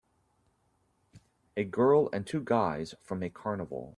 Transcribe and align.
A 1.55 1.63
girl 1.63 2.09
and 2.11 2.25
two 2.25 2.41
guys 2.43 2.95
from 3.03 3.21
a 3.21 3.29
carnival 3.29 3.89